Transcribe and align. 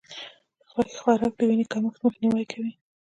د 0.63 0.63
غوښې 0.73 0.97
خوراک 1.01 1.33
د 1.37 1.41
وینې 1.49 1.65
کمښت 1.71 1.99
مخنیوی 2.05 2.45
کوي. 2.51 2.71